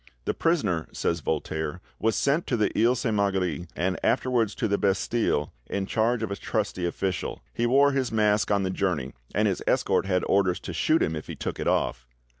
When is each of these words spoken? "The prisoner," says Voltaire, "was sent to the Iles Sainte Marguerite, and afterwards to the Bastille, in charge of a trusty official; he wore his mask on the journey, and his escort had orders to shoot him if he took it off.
"The 0.25 0.33
prisoner," 0.33 0.87
says 0.91 1.19
Voltaire, 1.19 1.79
"was 1.99 2.15
sent 2.15 2.47
to 2.47 2.57
the 2.57 2.71
Iles 2.75 3.01
Sainte 3.01 3.13
Marguerite, 3.17 3.69
and 3.75 3.99
afterwards 4.03 4.55
to 4.55 4.67
the 4.67 4.79
Bastille, 4.79 5.53
in 5.67 5.85
charge 5.85 6.23
of 6.23 6.31
a 6.31 6.35
trusty 6.37 6.87
official; 6.87 7.43
he 7.53 7.67
wore 7.67 7.91
his 7.91 8.11
mask 8.11 8.49
on 8.49 8.63
the 8.63 8.71
journey, 8.71 9.13
and 9.35 9.47
his 9.47 9.61
escort 9.67 10.07
had 10.07 10.23
orders 10.25 10.59
to 10.61 10.73
shoot 10.73 11.03
him 11.03 11.15
if 11.15 11.27
he 11.27 11.35
took 11.35 11.59
it 11.59 11.67
off. 11.67 12.07